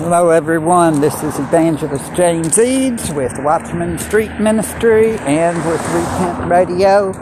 Hello, 0.00 0.30
everyone. 0.30 1.02
This 1.02 1.22
is 1.22 1.38
Evangelist 1.38 2.14
James 2.14 2.58
Eads 2.58 3.12
with 3.12 3.38
Watchman 3.40 3.98
Street 3.98 4.32
Ministry 4.40 5.18
and 5.18 5.58
with 5.58 5.78
Repent 5.92 6.50
Radio. 6.50 7.12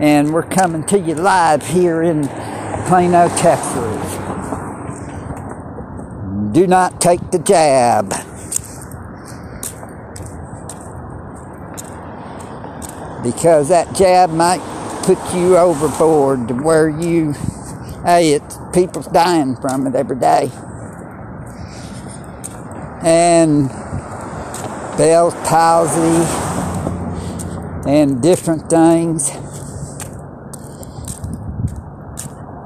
And 0.00 0.34
we're 0.34 0.42
coming 0.42 0.82
to 0.86 0.98
you 0.98 1.14
live 1.14 1.64
here 1.64 2.02
in 2.02 2.26
Plano, 2.88 3.28
Texas. 3.36 4.16
Do 6.52 6.66
not 6.66 7.00
take 7.00 7.30
the 7.30 7.38
jab. 7.38 8.08
Because 13.22 13.68
that 13.68 13.94
jab 13.94 14.30
might 14.30 14.60
put 15.04 15.18
you 15.32 15.56
overboard 15.56 16.48
to 16.48 16.54
where 16.54 16.88
you, 16.88 17.34
hey, 18.04 18.32
it's 18.32 18.58
people's 18.72 19.06
dying 19.06 19.54
from 19.54 19.86
it 19.86 19.94
every 19.94 20.18
day 20.18 20.50
and 23.04 23.68
Bell's 24.96 25.34
palsy 25.46 26.24
and 27.86 28.22
different 28.22 28.70
things. 28.70 29.30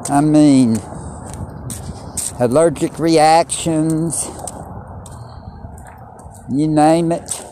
I 0.08 0.20
mean, 0.20 0.76
allergic 2.38 2.98
reactions, 3.00 4.26
you 6.48 6.68
name 6.68 7.10
it. 7.10 7.44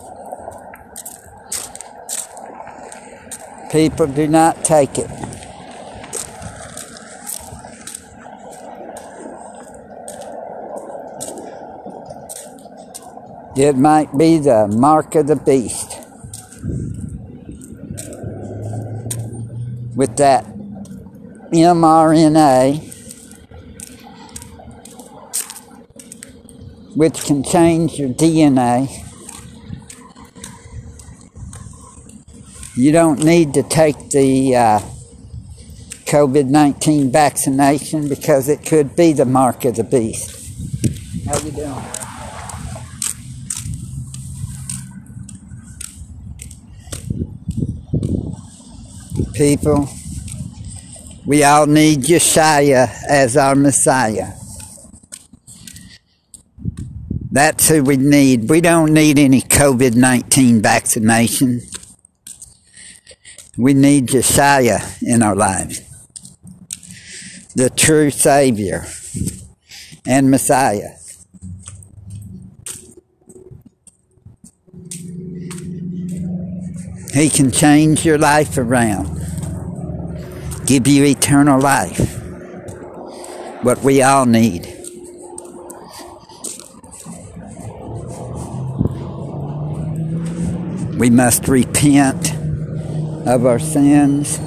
People 3.73 4.07
do 4.07 4.29
not 4.29 4.65
take 4.65 4.97
it. 4.99 5.26
It 13.59 13.79
might 13.79 14.19
be 14.19 14.37
the 14.37 14.69
mark 14.69 15.15
of 15.15 15.29
the 15.29 15.37
beast. 15.37 15.99
With 19.97 20.19
that 20.19 20.45
mRNA, 21.53 22.87
which 26.97 27.25
can 27.25 27.43
change 27.43 27.99
your 27.99 28.11
DNA. 28.11 28.91
You 32.75 32.93
don't 32.93 33.25
need 33.25 33.55
to 33.55 33.63
take 33.63 34.11
the 34.11 34.55
uh, 34.55 34.81
COVID 36.05 36.49
19 36.49 37.11
vaccination 37.11 38.09
because 38.09 38.51
it 38.51 38.67
could 38.67 38.95
be 38.95 39.15
the 39.15 39.25
mark 39.25 39.65
of 39.65 39.77
the 39.77 39.85
beast. 39.85 40.31
How 41.27 41.39
you 41.39 41.53
doing? 41.53 42.06
People. 49.37 49.89
We 51.27 51.45
all 51.45 51.67
need 51.67 52.01
Yeshua 52.01 52.89
as 53.09 53.37
our 53.37 53.55
Messiah. 53.55 54.33
That's 57.31 57.69
who 57.69 57.83
we 57.83 57.99
need. 57.99 58.49
We 58.49 58.63
don't 58.63 58.95
need 58.95 59.19
any 59.19 59.43
COVID 59.43 59.95
19 59.95 60.63
vaccination. 60.63 61.61
We 63.59 63.75
need 63.75 64.09
Yeshua 64.09 65.03
in 65.03 65.23
our 65.23 65.37
lives, 65.37 65.83
the 67.55 67.69
true 67.69 68.11
Savior 68.11 68.87
and 70.07 70.31
Messiah. 70.31 70.93
He 77.13 77.31
can 77.31 77.51
change 77.51 78.05
your 78.05 78.19
life 78.19 78.59
around 78.59 79.26
give 80.67 80.89
you 80.89 81.05
eternal 81.05 81.61
life. 81.61 82.21
What 83.63 83.83
we 83.83 84.03
all 84.03 84.27
need. 84.27 84.67
We 90.99 91.11
must 91.11 91.47
repent 91.47 92.33
of 93.27 93.47
our 93.47 93.59
sins 93.59 94.39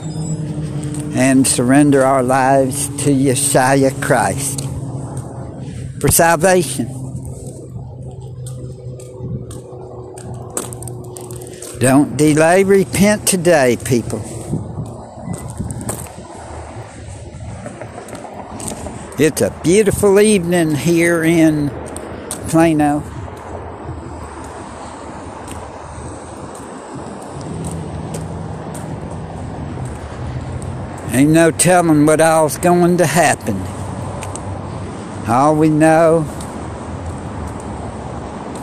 and 1.16 1.48
surrender 1.48 2.04
our 2.04 2.24
lives 2.24 2.88
to 3.04 3.12
Yeshua 3.12 4.02
Christ 4.02 4.62
for 6.02 6.10
salvation. 6.10 6.88
Don't 11.80 12.18
delay, 12.18 12.64
repent 12.64 13.28
today, 13.28 13.78
people. 13.86 14.39
It's 19.22 19.42
a 19.42 19.50
beautiful 19.66 20.22
evening 20.22 20.76
here 20.76 21.26
in 21.26 21.72
Plano. 22.48 23.04
Ain't 31.12 31.32
no 31.32 31.52
telling 31.52 32.06
what 32.06 32.22
all's 32.22 32.58
going 32.60 32.96
to 33.00 33.06
happen. 33.06 33.58
All 35.30 35.54
we 35.54 35.68
know, 35.68 36.24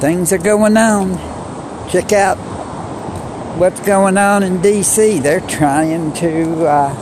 things 0.00 0.32
are 0.32 0.38
going 0.38 0.78
on. 0.78 1.18
Check 1.90 2.14
out 2.14 2.38
what's 3.58 3.80
going 3.80 4.16
on 4.16 4.42
in 4.42 4.62
D.C. 4.62 5.18
They're 5.18 5.40
trying 5.40 6.14
to, 6.14 6.64
uh, 6.64 6.94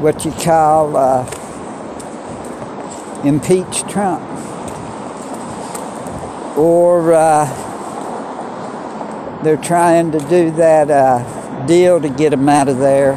what 0.00 0.24
you 0.24 0.32
call, 0.32 0.96
uh, 0.96 1.37
impeach 3.24 3.82
Trump. 3.82 4.22
Or 6.56 7.12
uh, 7.12 7.46
they're 9.42 9.56
trying 9.56 10.12
to 10.12 10.18
do 10.18 10.50
that 10.52 10.90
uh, 10.90 11.66
deal 11.66 12.00
to 12.00 12.08
get 12.08 12.32
him 12.32 12.48
out 12.48 12.68
of 12.68 12.78
there 12.78 13.16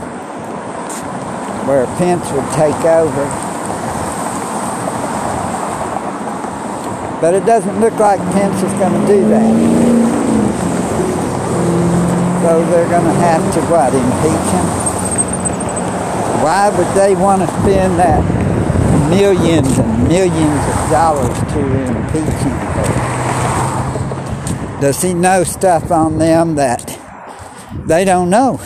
where 1.66 1.86
Pence 1.98 2.30
would 2.32 2.50
take 2.54 2.86
over. 2.86 3.26
But 7.22 7.36
it 7.36 7.46
doesn't 7.46 7.80
look 7.80 7.94
like 8.00 8.20
Pence 8.34 8.64
is 8.64 8.74
going 8.74 9.00
to 9.00 9.08
do 9.08 9.30
that. 9.30 10.02
So 12.42 12.66
they're 12.66 12.90
going 12.90 13.06
to 13.06 13.14
have 13.22 13.54
to, 13.54 13.62
what, 13.70 13.94
impeach 13.94 14.50
him? 14.52 14.66
Why 16.44 16.70
would 16.76 16.88
they 16.96 17.16
want 17.16 17.42
to 17.42 17.48
spend 17.48 18.00
that 18.00 18.41
millions 19.12 19.78
and 19.78 20.08
millions 20.08 20.64
of 20.70 20.90
dollars 20.90 21.38
to 21.52 21.60
impeach 21.60 22.40
him. 22.48 22.58
Does 24.80 25.02
he 25.02 25.14
know 25.14 25.44
stuff 25.44 25.92
on 25.92 26.18
them 26.18 26.56
that 26.56 26.98
they 27.86 28.06
don't 28.06 28.30
know? 28.30 28.62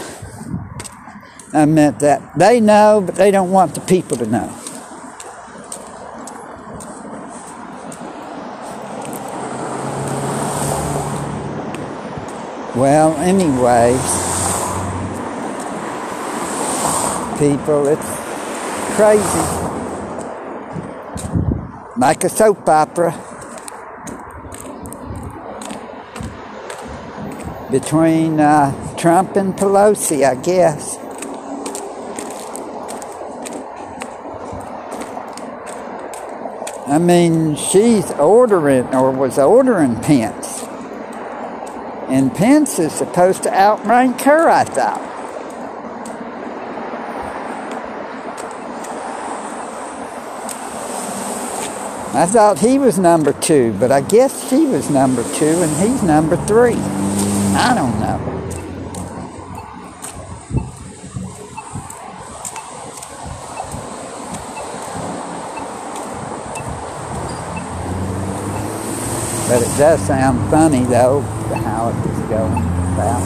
I 1.51 1.65
meant 1.65 1.99
that 1.99 2.37
they 2.37 2.59
know, 2.59 3.01
but 3.03 3.15
they 3.15 3.31
don't 3.31 3.51
want 3.51 3.73
the 3.73 3.81
people 3.81 4.17
to 4.17 4.27
know. 4.27 4.51
Well, 12.75 13.15
anyways, 13.17 13.99
people, 17.39 17.87
it's 17.87 18.95
crazy 18.95 19.74
like 21.97 22.23
a 22.23 22.29
soap 22.29 22.67
opera 22.67 23.11
between 27.71 28.39
uh, 28.39 28.95
Trump 28.95 29.35
and 29.35 29.53
Pelosi, 29.53 30.27
I 30.27 30.35
guess. 30.35 30.97
I 36.87 36.99
mean, 36.99 37.55
she's 37.55 38.11
ordering 38.11 38.93
or 38.93 39.11
was 39.11 39.39
ordering 39.39 39.95
Pence. 40.01 40.63
And 42.07 42.33
Pence 42.33 42.77
is 42.77 42.93
supposed 42.93 43.43
to 43.43 43.53
outrank 43.53 44.21
her, 44.21 44.49
I 44.49 44.63
thought. 44.65 45.14
I 52.15 52.25
thought 52.25 52.59
he 52.59 52.79
was 52.79 52.97
number 52.97 53.33
two, 53.33 53.73
but 53.77 53.91
I 53.91 53.99
guess 53.99 54.49
she 54.49 54.65
was 54.65 54.89
number 54.89 55.21
two 55.35 55.61
and 55.61 55.69
he's 55.75 56.01
number 56.01 56.37
three. 56.45 56.75
I 57.57 57.73
don't 57.75 57.99
know. 57.99 58.21
But 69.49 69.61
it 69.61 69.77
does 69.77 69.99
sound 70.07 70.49
funny 70.49 70.85
though, 70.85 71.19
how 71.19 71.89
it 71.89 71.97
is 72.09 72.19
going 72.29 72.63
about. 72.93 73.23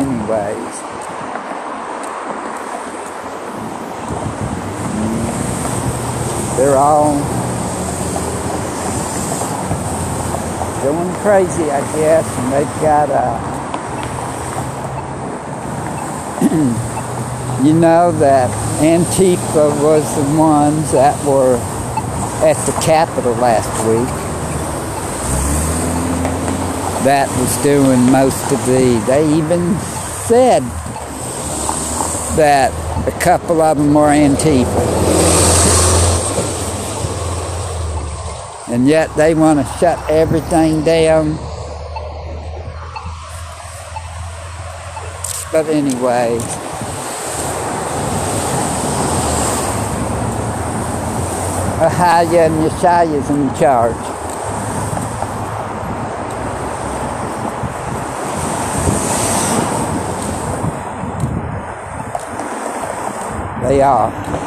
Anyways. 0.00 0.75
They're 6.56 6.78
all 6.78 7.12
going 10.82 11.12
crazy, 11.16 11.70
I 11.70 11.80
guess, 11.94 12.26
and 12.38 12.52
they've 12.52 12.80
got 12.80 13.10
uh, 13.10 13.38
a. 16.40 17.62
you 17.66 17.74
know 17.74 18.10
that 18.12 18.48
Antifa 18.80 19.82
was 19.82 20.14
the 20.16 20.38
ones 20.38 20.92
that 20.92 21.22
were 21.26 21.56
at 22.42 22.56
the 22.64 22.72
Capitol 22.80 23.34
last 23.34 23.68
week. 23.86 24.08
That 27.04 27.28
was 27.38 27.54
doing 27.62 28.10
most 28.10 28.50
of 28.50 28.64
the. 28.64 29.02
They 29.06 29.28
even 29.36 29.78
said 30.26 30.62
that 32.36 32.72
a 33.06 33.18
couple 33.20 33.60
of 33.60 33.76
them 33.76 33.92
were 33.92 34.08
Antifa. 34.08 34.95
And 38.68 38.88
yet 38.88 39.14
they 39.16 39.34
want 39.34 39.64
to 39.64 39.78
shut 39.78 39.98
everything 40.10 40.82
down. 40.82 41.36
But 45.52 45.66
anyway, 45.68 46.38
Ahaya 51.78 52.46
and 52.46 52.70
Yeshaya's 52.70 53.30
in 53.30 53.54
charge. 53.54 54.16
They 63.62 63.82
are. 63.82 64.45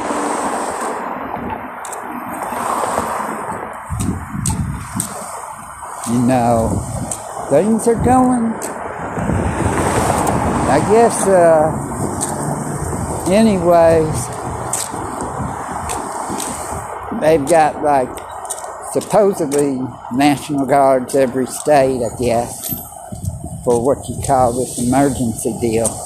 You 6.10 6.20
know, 6.20 6.70
things 7.52 7.88
are 7.88 7.94
going. 7.94 8.54
I 10.72 10.80
guess, 10.92 11.28
uh, 11.28 11.70
anyways, 13.30 14.28
they've 17.22 17.48
got 17.48 17.84
like 17.84 18.10
supposedly 18.94 19.80
National 20.16 20.66
Guards 20.66 21.16
every 21.16 21.46
state, 21.46 22.02
I 22.04 22.10
guess, 22.20 22.74
for 23.64 23.86
what 23.86 24.10
you 24.10 24.20
call 24.26 24.54
this 24.54 24.80
emergency 24.80 25.56
deal. 25.62 25.99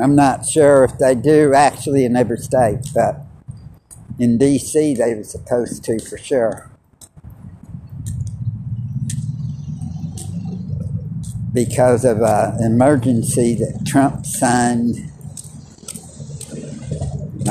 I'm 0.00 0.14
not 0.14 0.44
sure 0.44 0.84
if 0.84 0.98
they 0.98 1.14
do 1.14 1.54
actually 1.54 2.04
in 2.04 2.16
every 2.16 2.36
state, 2.36 2.90
but 2.94 3.22
in 4.18 4.38
DC 4.38 4.96
they 4.96 5.14
were 5.14 5.24
supposed 5.24 5.84
to 5.84 5.98
for 5.98 6.18
sure. 6.18 6.70
Because 11.52 12.04
of 12.04 12.20
an 12.20 12.62
emergency 12.62 13.54
that 13.54 13.86
Trump 13.86 14.26
signed, 14.26 15.10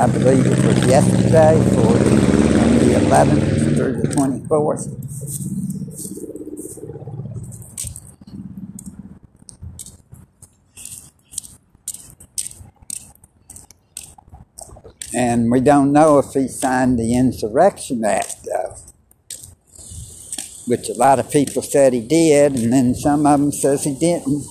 I 0.00 0.06
believe 0.06 0.46
it 0.46 0.64
was 0.64 0.86
yesterday, 0.86 1.58
for 1.74 1.94
the 1.98 2.94
11th 3.00 3.76
through 3.76 4.02
the 4.02 4.08
24th. 4.08 5.45
And 15.16 15.50
we 15.50 15.60
don't 15.60 15.92
know 15.92 16.18
if 16.18 16.34
he 16.34 16.46
signed 16.46 16.98
the 16.98 17.16
Insurrection 17.16 18.04
Act, 18.04 18.44
though, 18.44 18.76
which 20.66 20.90
a 20.90 20.92
lot 20.92 21.18
of 21.18 21.30
people 21.30 21.62
said 21.62 21.94
he 21.94 22.06
did, 22.06 22.54
and 22.54 22.70
then 22.70 22.94
some 22.94 23.24
of 23.24 23.40
them 23.40 23.50
says 23.50 23.84
he 23.84 23.94
didn't. 23.94 24.44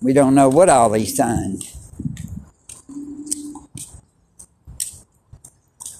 We 0.00 0.12
don't 0.12 0.34
know 0.34 0.48
what 0.48 0.68
all 0.68 0.94
he 0.94 1.06
signed. 1.06 1.62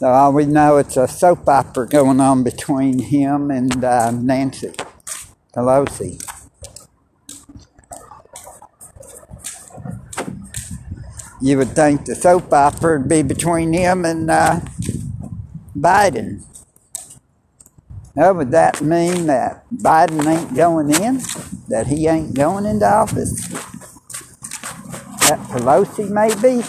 So 0.00 0.08
all 0.08 0.32
we 0.32 0.46
know 0.46 0.79
it's 0.79 0.96
a 0.96 1.06
soap 1.06 1.49
opera 1.49 1.87
going 1.87 2.19
on 2.19 2.43
between 2.43 2.99
him 2.99 3.52
and 3.52 3.84
uh, 3.84 4.11
Nancy 4.11 4.73
Pelosi. 5.55 6.31
You 11.43 11.59
would 11.59 11.71
think 11.71 12.05
the 12.05 12.15
soap 12.15 12.53
opera 12.53 12.99
would 12.99 13.09
be 13.09 13.23
between 13.23 13.73
him 13.73 14.05
and 14.05 14.31
uh, 14.31 14.61
Biden. 15.77 16.44
Now, 18.15 18.33
would 18.35 18.53
that 18.53 18.81
mean 18.81 19.27
that 19.27 19.65
Biden 19.75 20.25
ain't 20.25 20.55
going 20.55 20.91
in? 20.94 21.21
That 21.69 21.89
he 21.89 22.06
ain't 22.06 22.35
going 22.35 22.65
into 22.65 22.87
office? 22.87 23.49
That 25.27 25.41
Pelosi 25.49 26.09
may 26.11 26.29
be? 26.37 26.62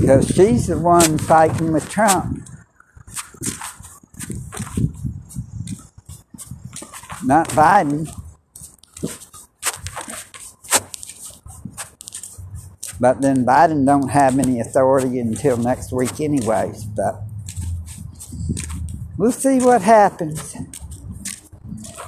Because 0.00 0.26
she's 0.28 0.68
the 0.68 0.78
one 0.78 1.18
fighting 1.18 1.72
with 1.72 1.90
Trump. 1.90 2.48
Not 7.24 7.48
Biden. 7.50 8.08
But 13.04 13.20
then 13.20 13.44
Biden 13.44 13.84
don't 13.84 14.08
have 14.08 14.38
any 14.38 14.60
authority 14.60 15.18
until 15.18 15.58
next 15.58 15.92
week 15.92 16.22
anyways. 16.22 16.84
But 16.84 17.20
we'll 19.18 19.30
see 19.30 19.58
what 19.58 19.82
happens 19.82 20.56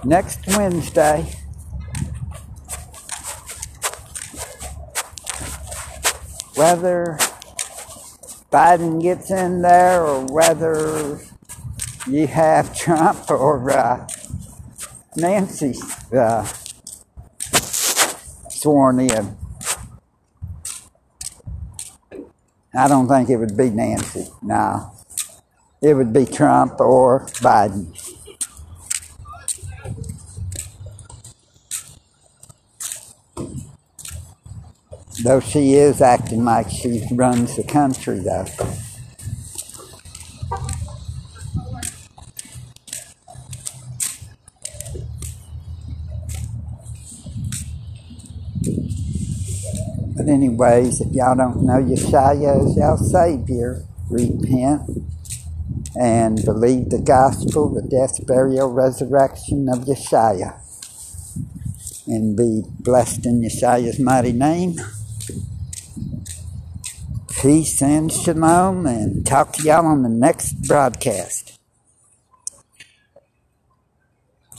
next 0.05 0.47
Wednesday. 0.47 1.35
Whether 6.55 7.19
Biden 8.51 9.03
gets 9.03 9.31
in 9.31 9.61
there 9.61 10.03
or 10.03 10.25
whether 10.25 11.21
you 12.07 12.27
have 12.27 12.75
Trump 12.75 13.31
or 13.31 13.71
uh, 13.71 14.09
Nancy 15.15 15.75
uh, 16.17 16.47
sworn 18.49 19.01
in. 19.01 19.37
I 22.75 22.89
don't 22.89 23.09
think 23.09 23.31
it 23.31 23.37
would 23.37 23.57
be 23.57 23.71
Nancy. 23.71 24.29
No. 24.43 24.93
It 25.83 25.95
would 25.95 26.13
be 26.13 26.27
Trump 26.27 26.81
or 26.81 27.27
Biden. 27.37 27.93
Though 35.25 35.41
she 35.41 35.75
is 35.75 36.03
acting 36.03 36.45
like 36.45 36.71
she 36.71 37.03
runs 37.13 37.57
the 37.57 37.65
country, 37.65 38.21
though. 38.21 38.47
But 50.27 50.33
anyways, 50.33 51.01
if 51.01 51.13
y'all 51.13 51.37
don't 51.37 51.63
know 51.63 51.81
Yeshua 51.81 52.67
is 52.67 52.79
our 52.79 52.99
Savior, 52.99 53.85
repent 54.11 54.83
and 55.95 56.45
believe 56.45 56.91
the 56.91 57.01
gospel, 57.01 57.73
the 57.73 57.83
death, 57.89 58.27
burial, 58.27 58.73
resurrection 58.73 59.69
of 59.69 59.85
Yeshua. 59.85 60.61
And 62.09 62.37
be 62.37 62.63
blessed 62.81 63.25
in 63.25 63.41
Yeshua's 63.41 64.01
mighty 64.01 64.33
name. 64.33 64.81
Peace 67.41 67.81
and 67.81 68.11
shalom, 68.11 68.85
and 68.87 69.25
talk 69.25 69.53
to 69.53 69.63
y'all 69.63 69.87
on 69.87 70.03
the 70.03 70.09
next 70.09 70.55
broadcast. 70.67 71.46